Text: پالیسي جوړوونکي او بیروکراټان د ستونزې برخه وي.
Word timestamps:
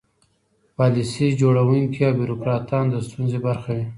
پالیسي 0.77 1.27
جوړوونکي 1.41 2.01
او 2.07 2.13
بیروکراټان 2.19 2.85
د 2.89 2.95
ستونزې 3.07 3.37
برخه 3.47 3.69
وي. 3.77 3.85